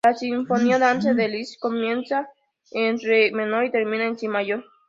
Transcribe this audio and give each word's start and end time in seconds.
La 0.03 0.15
"Sinfonía 0.15 0.79
Dante" 0.79 1.13
de 1.13 1.27
Liszt 1.27 1.59
comienza 1.59 2.27
en 2.71 2.97
"re" 2.99 3.31
menor 3.33 3.65
y 3.65 3.69
termina 3.71 4.05
en 4.07 4.17
"si" 4.17 4.27
mayor. 4.27 4.65